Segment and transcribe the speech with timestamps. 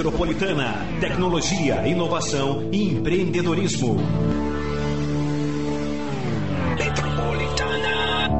[0.00, 0.86] Metropolitana.
[0.98, 3.98] Tecnologia, inovação e empreendedorismo.
[6.74, 8.30] Metropolitana.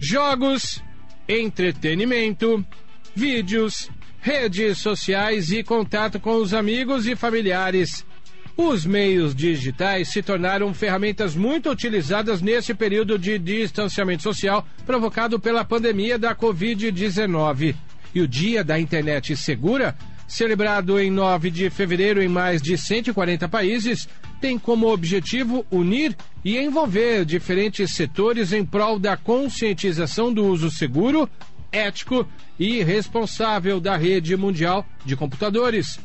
[0.00, 0.82] Jogos,
[1.28, 2.66] entretenimento,
[3.14, 3.88] vídeos,
[4.20, 8.04] redes sociais e contato com os amigos e familiares.
[8.60, 15.64] Os meios digitais se tornaram ferramentas muito utilizadas nesse período de distanciamento social provocado pela
[15.64, 17.76] pandemia da Covid-19.
[18.12, 23.48] E o Dia da Internet Segura, celebrado em 9 de fevereiro em mais de 140
[23.48, 24.08] países,
[24.40, 31.30] tem como objetivo unir e envolver diferentes setores em prol da conscientização do uso seguro,
[31.70, 32.26] ético
[32.58, 36.00] e responsável da rede mundial de computadores.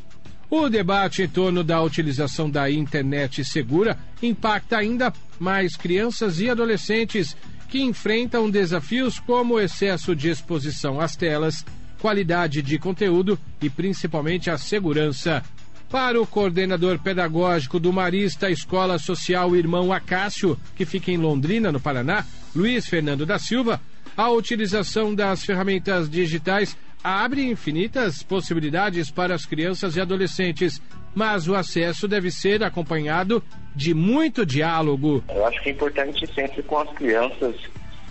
[0.49, 7.35] O debate em torno da utilização da internet segura impacta ainda mais crianças e adolescentes
[7.69, 11.65] que enfrentam desafios como excesso de exposição às telas,
[11.99, 15.43] qualidade de conteúdo e principalmente a segurança.
[15.89, 21.79] Para o coordenador pedagógico do Marista Escola Social Irmão Acácio, que fica em Londrina, no
[21.79, 23.81] Paraná, Luiz Fernando da Silva,
[24.15, 30.81] a utilização das ferramentas digitais abre infinitas possibilidades para as crianças e adolescentes,
[31.13, 33.43] mas o acesso deve ser acompanhado
[33.75, 35.23] de muito diálogo.
[35.29, 37.55] Eu acho que é importante sempre com as crianças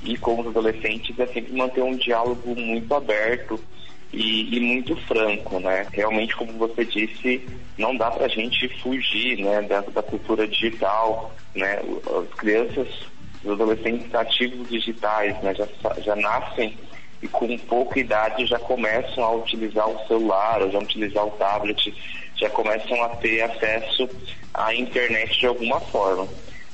[0.03, 3.59] e com os adolescentes é sempre manter um diálogo muito aberto
[4.13, 5.87] e, e muito franco, né?
[5.91, 11.35] Realmente, como você disse, não dá para a gente fugir, né, da, da cultura digital,
[11.55, 11.81] né?
[12.07, 12.89] As crianças,
[13.43, 15.67] os adolescentes ativos digitais, né, já,
[16.01, 16.77] já nascem
[17.23, 21.95] e com pouca idade já começam a utilizar o celular, ou já utilizar o tablet,
[22.37, 24.11] já começam a ter acesso
[24.53, 26.27] à internet de alguma forma.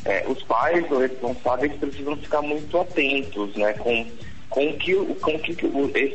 [0.05, 4.07] É, os pais ou responsáveis precisam ficar muito atentos né, com,
[4.49, 5.53] com que, com que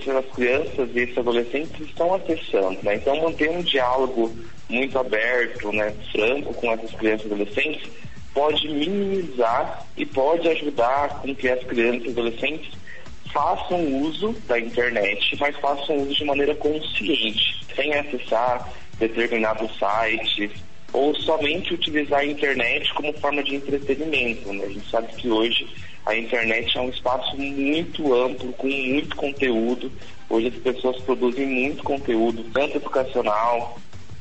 [0.08, 2.80] essas crianças e esses adolescentes estão acessando.
[2.82, 2.96] Né?
[2.96, 4.36] Então, manter um diálogo
[4.68, 7.92] muito aberto, né, franco com essas crianças e adolescentes
[8.34, 12.83] pode minimizar e pode ajudar com que as crianças e adolescentes
[13.34, 20.52] façam uso da internet, mas façam uso de maneira consciente, sem acessar determinados sites
[20.94, 24.54] ou somente utilizar a internet como forma de entretenimento.
[24.54, 24.66] Né?
[24.66, 25.68] A gente sabe que hoje
[26.06, 29.92] a internet é um espaço muito amplo, com muito conteúdo.
[30.30, 33.80] Hoje as pessoas produzem muito conteúdo, tanto educacional,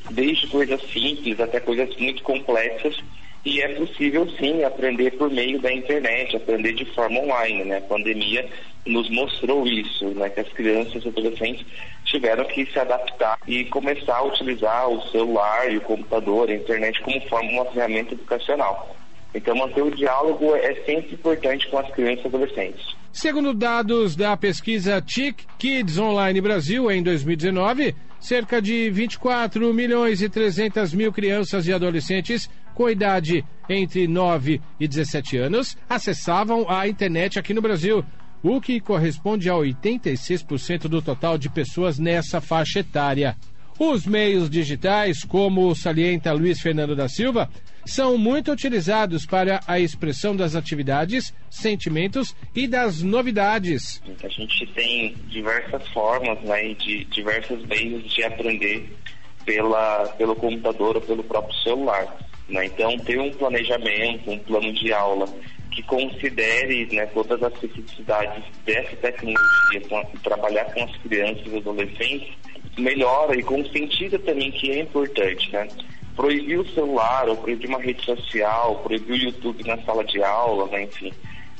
[0.09, 2.97] desde coisas simples até coisas muito complexas.
[3.45, 7.65] E é possível sim aprender por meio da internet, aprender de forma online.
[7.65, 7.77] Né?
[7.77, 8.49] A pandemia
[8.85, 11.65] nos mostrou isso, né, que as crianças e adolescentes
[12.05, 17.01] tiveram que se adaptar e começar a utilizar o celular e o computador, a internet
[17.01, 18.95] como forma uma ferramenta educacional.
[19.33, 22.85] Então manter o diálogo é sempre importante com as crianças e adolescentes.
[23.11, 30.29] Segundo dados da pesquisa TIC Kids Online Brasil em 2019, cerca de 24 milhões e
[30.29, 37.39] 300 mil crianças e adolescentes com idade entre 9 e 17 anos acessavam a internet
[37.39, 38.03] aqui no Brasil,
[38.41, 43.35] o que corresponde a 86% do total de pessoas nessa faixa etária.
[43.79, 47.49] Os meios digitais, como salienta Luiz Fernando da Silva,
[47.85, 54.01] são muito utilizados para a expressão das atividades, sentimentos e das novidades.
[54.23, 58.95] A gente tem diversas formas né, de diversos meios de aprender
[59.43, 62.15] pela, pelo computador ou pelo próprio celular.
[62.49, 62.65] Né?
[62.65, 65.27] Então, ter um planejamento, um plano de aula
[65.71, 72.33] que considere né, todas as especificidades dessa tecnologia, com, trabalhar com as crianças e adolescentes,
[72.77, 75.67] melhora e conscientiza também que é importante, né?
[76.15, 80.67] Proibir o celular, ou proibir uma rede social, proibir o YouTube na sala de aula,
[80.67, 81.11] né, enfim.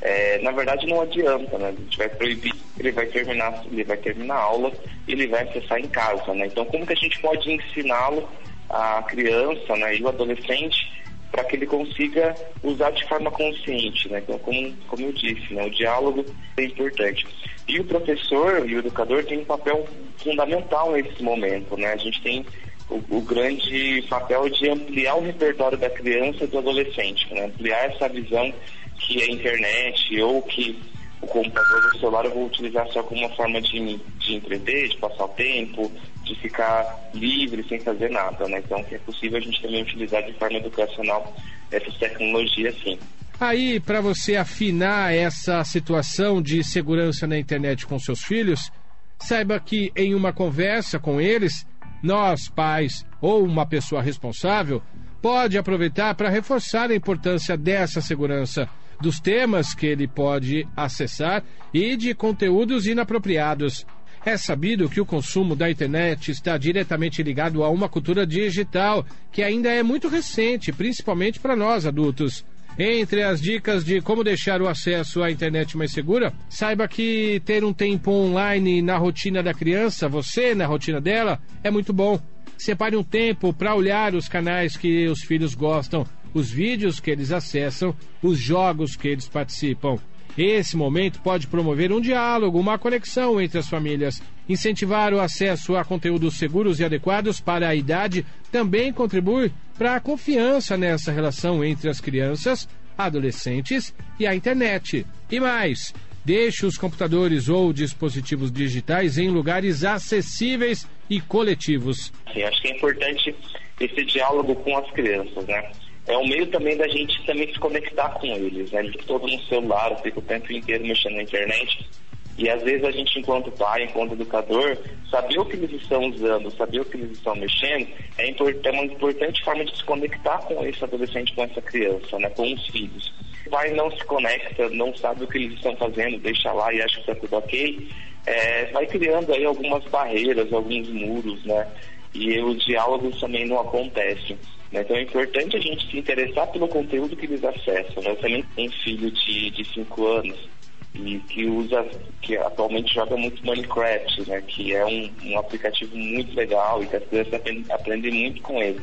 [0.02, 1.70] É, na verdade não adianta, né?
[1.70, 4.72] A gente vai proibir, ele vai terminar, ele vai terminar a aula
[5.08, 6.48] e ele vai acessar em casa, né?
[6.48, 8.30] Então como que a gente pode ensiná-lo,
[8.73, 10.91] a criança, né, e o adolescente,
[11.31, 14.19] para que ele consiga usar de forma consciente, né?
[14.19, 15.66] Então, como, como eu disse, né?
[15.66, 16.23] o diálogo
[16.57, 17.25] é importante.
[17.67, 19.87] E o professor e o educador têm um papel
[20.17, 21.91] fundamental nesse momento, né?
[21.91, 22.46] A gente tem
[22.87, 27.46] o, o, grande papel de ampliar o repertório da criança e do adolescente, né?
[27.46, 28.53] ampliar essa visão
[28.99, 30.79] que a internet ou que
[31.22, 34.90] o computador ou o celular eu vou utilizar só como uma forma de, de entreter,
[34.90, 35.91] de passar o tempo,
[36.23, 38.59] de ficar livre sem fazer nada, né?
[38.59, 41.35] Então que é possível a gente também utilizar de forma educacional
[41.72, 42.97] essas tecnologias sim.
[43.40, 48.72] Aí, para você afinar essa situação de segurança na internet com seus filhos,
[49.20, 51.66] saiba que em uma conversa com eles,
[52.02, 54.81] nós, pais ou uma pessoa responsável,
[55.22, 58.69] pode aproveitar para reforçar a importância dessa segurança
[59.02, 61.43] dos temas que ele pode acessar
[61.73, 63.85] e de conteúdos inapropriados.
[64.25, 69.43] É sabido que o consumo da internet está diretamente ligado a uma cultura digital que
[69.43, 72.46] ainda é muito recente, principalmente para nós adultos.
[72.79, 77.66] Entre as dicas de como deixar o acesso à internet mais segura, saiba que ter
[77.66, 82.17] um tempo online na rotina da criança, você na rotina dela, é muito bom.
[82.58, 87.31] Separe um tempo para olhar os canais que os filhos gostam, os vídeos que eles
[87.31, 89.97] acessam, os jogos que eles participam.
[90.38, 94.22] Esse momento pode promover um diálogo, uma conexão entre as famílias.
[94.50, 100.00] Incentivar o acesso a conteúdos seguros e adequados para a idade também contribui para a
[100.00, 105.06] confiança nessa relação entre as crianças, adolescentes e a internet.
[105.32, 105.94] E mais,
[106.26, 112.12] deixe os computadores ou dispositivos digitais em lugares acessíveis e coletivos.
[112.28, 113.36] Acho que é importante
[113.79, 115.72] esse diálogo com as crianças, né?
[116.08, 118.82] É um meio também da gente também se conectar com eles, né?
[118.82, 121.90] Eles todo no celular, fica o tempo inteiro mexendo na internet.
[122.38, 124.78] E às vezes a gente, enquanto pai, enquanto educador,
[125.09, 128.85] saber o que eles estão usando, saber o que eles estão mexendo, é, é uma
[128.85, 132.29] importante forma de se conectar com esse adolescente, com essa criança, né?
[132.32, 133.14] Com os filhos.
[133.46, 136.82] O pai não se conecta, não sabe o que eles estão fazendo, deixa lá e
[136.82, 137.88] acha que está tudo ok,
[138.26, 141.67] é, vai criando aí algumas barreiras, alguns muros, né?
[142.14, 144.38] E os diálogos também não acontecem.
[144.72, 144.82] Né?
[144.82, 148.04] Então é importante a gente se interessar pelo conteúdo que eles acessam.
[148.04, 148.12] Né?
[148.12, 150.50] Eu também tenho filho de 5 anos
[150.96, 151.86] e que usa,
[152.22, 154.42] que atualmente joga muito Minecraft, né?
[154.42, 158.62] que é um, um aplicativo muito legal e que as crianças aprendem, aprendem muito com
[158.62, 158.82] ele.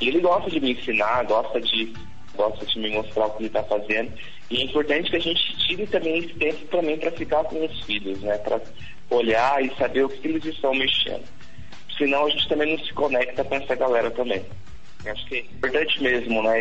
[0.00, 1.92] E ele gosta de me ensinar, gosta de,
[2.34, 4.12] gosta de me mostrar o que ele está fazendo.
[4.50, 7.84] E é importante que a gente tire também esse tempo também para ficar com os
[7.84, 8.38] filhos, né?
[8.38, 8.60] Para
[9.10, 11.24] olhar e saber o que eles estão mexendo.
[12.00, 14.42] Senão a gente também não se conecta com essa galera também.
[15.04, 16.60] Acho que é importante mesmo, né?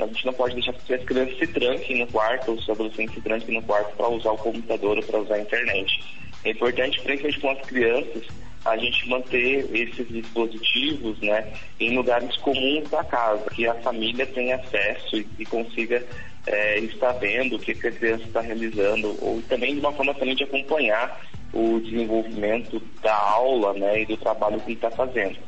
[0.00, 3.16] A gente não pode deixar que as crianças se tranquem no quarto, ou os adolescentes
[3.16, 6.04] se tranquem no quarto para usar o computador ou para usar a internet.
[6.44, 8.22] É importante, principalmente com as crianças,
[8.64, 14.54] a gente manter esses dispositivos né, em lugares comuns da casa, que a família tenha
[14.54, 16.04] acesso e, e consiga
[16.46, 20.14] é, estar vendo o que, que a criança está realizando, ou também de uma forma
[20.14, 21.20] também de acompanhar
[21.52, 25.38] o desenvolvimento da aula né, e do trabalho que ele está fazendo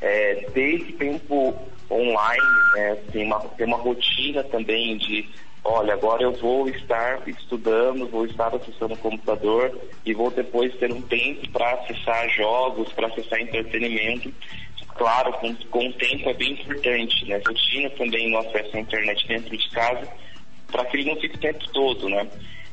[0.00, 1.54] é, ter esse tempo
[1.90, 5.28] online, né, tem, uma, tem uma rotina também de,
[5.64, 10.92] olha, agora eu vou estar estudando, vou estar acessando o computador e vou depois ter
[10.92, 14.32] um tempo para acessar jogos, para acessar entretenimento.
[14.96, 17.40] Claro, com, com o tempo é bem importante, né?
[17.46, 20.08] Rotina também no acesso à internet dentro de casa,
[20.70, 22.28] para que ele não fique o tempo todo, né?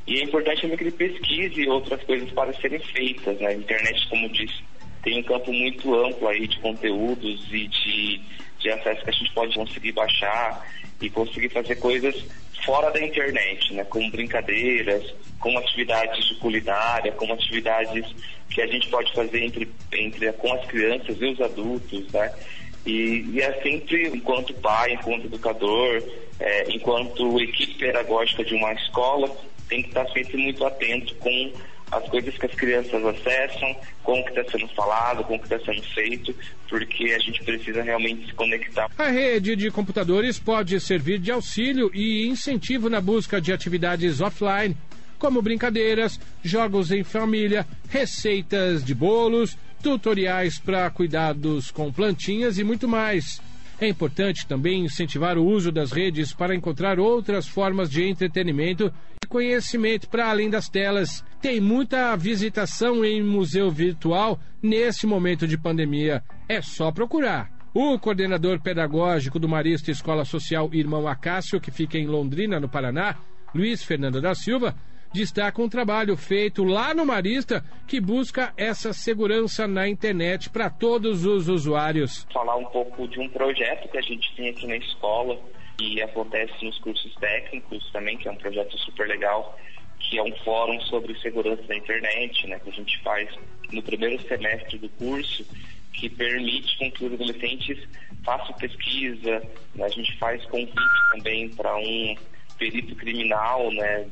[0.07, 3.47] E é importante também que ele pesquise outras coisas para serem feitas, né?
[3.47, 4.63] A internet, como disse,
[5.03, 8.21] tem um campo muito amplo aí de conteúdos e de,
[8.59, 10.67] de acesso que a gente pode conseguir baixar
[11.01, 12.15] e conseguir fazer coisas
[12.63, 13.83] fora da internet, né?
[13.85, 18.05] Como brincadeiras, como atividades de culinária, como atividades
[18.49, 22.31] que a gente pode fazer entre, entre com as crianças e os adultos, né?
[22.85, 26.03] E, e é sempre, enquanto pai, enquanto educador,
[26.39, 29.29] é, enquanto equipe pedagógica de uma escola,
[29.67, 31.53] tem que estar sempre muito atento com
[31.91, 35.81] as coisas que as crianças acessam, como que está sendo falado, como que está sendo
[35.93, 36.35] feito,
[36.67, 38.89] porque a gente precisa realmente se conectar.
[38.97, 44.75] A rede de computadores pode servir de auxílio e incentivo na busca de atividades offline,
[45.17, 52.87] como brincadeiras, jogos em família, receitas de bolos, tutoriais para cuidados com plantinhas e muito
[52.87, 53.41] mais.
[53.79, 58.91] É importante também incentivar o uso das redes para encontrar outras formas de entretenimento
[59.23, 61.23] e conhecimento para além das telas.
[61.41, 66.23] Tem muita visitação em museu virtual nesse momento de pandemia.
[66.47, 67.51] É só procurar.
[67.73, 73.17] O coordenador pedagógico do Marista Escola Social Irmão Acácio, que fica em Londrina, no Paraná,
[73.53, 74.73] Luiz Fernando da Silva,
[75.15, 81.25] destaca um trabalho feito lá no Marista que busca essa segurança na internet para todos
[81.25, 82.27] os usuários.
[82.33, 85.39] Falar um pouco de um projeto que a gente tem aqui na escola
[85.79, 89.57] e acontece nos cursos técnicos também, que é um projeto super legal,
[89.99, 93.29] que é um fórum sobre segurança da internet, né, que a gente faz
[93.71, 95.45] no primeiro semestre do curso,
[95.93, 97.87] que permite com que os adolescentes
[98.25, 99.41] façam pesquisa,
[99.75, 100.75] né, a gente faz convite
[101.13, 102.15] também para um
[102.57, 104.07] perito criminal, né,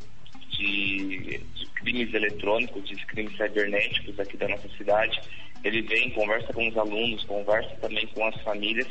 [0.57, 5.19] de, de crimes eletrônicos, de crimes cibernéticos aqui da nossa cidade.
[5.63, 8.88] Ele vem, conversa com os alunos, conversa também com as famílias.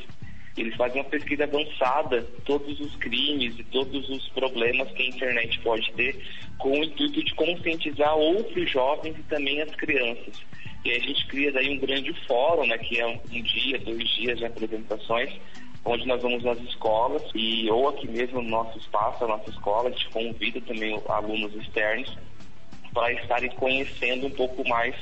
[0.56, 5.58] Eles fazem uma pesquisa avançada, todos os crimes e todos os problemas que a internet
[5.60, 6.22] pode ter,
[6.58, 10.42] com o intuito de conscientizar outros jovens e também as crianças.
[10.84, 14.08] E a gente cria daí um grande fórum, né, que é um, um dia, dois
[14.08, 15.32] dias de apresentações,
[15.84, 19.88] onde nós vamos nas escolas e ou aqui mesmo no nosso espaço, a nossa escola,
[19.88, 22.16] a gente convida também alunos externos
[22.92, 24.94] para estarem conhecendo um pouco mais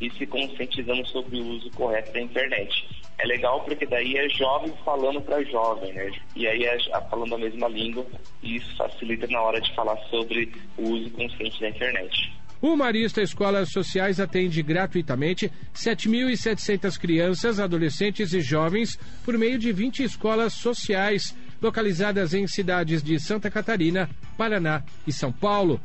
[0.00, 2.88] e se conscientizando sobre o uso correto da internet.
[3.18, 6.10] É legal porque daí é jovem falando para jovem, né?
[6.34, 6.78] E aí é
[7.08, 8.04] falando a mesma língua
[8.42, 12.32] e isso facilita na hora de falar sobre o uso consciente da internet.
[12.60, 20.02] O Marista Escolas Sociais atende gratuitamente 7.700 crianças, adolescentes e jovens por meio de 20
[20.02, 24.08] escolas sociais, localizadas em cidades de Santa Catarina,
[24.38, 25.80] Paraná e São Paulo.